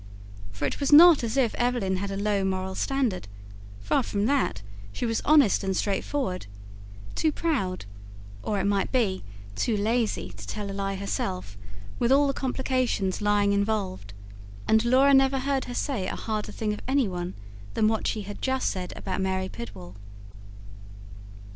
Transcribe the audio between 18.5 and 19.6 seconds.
said about Mary